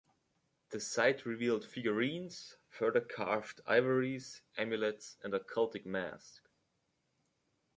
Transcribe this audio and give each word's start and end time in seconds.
The 0.71 0.79
site 0.79 1.27
revealed 1.27 1.63
figurines, 1.63 2.57
further 2.71 3.01
carved 3.01 3.61
ivories, 3.67 4.41
amulets 4.57 5.17
and 5.23 5.31
a 5.35 5.39
cultic 5.39 5.85
mask. 5.85 6.41